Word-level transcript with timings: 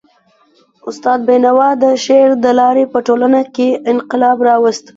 استاد 0.89 1.19
بینوا 1.29 1.69
د 1.83 1.85
شعر 2.05 2.29
د 2.43 2.45
لاري 2.59 2.85
په 2.93 2.99
ټولنه 3.07 3.41
کي 3.55 3.67
انقلاب 3.91 4.37
راوست. 4.47 4.85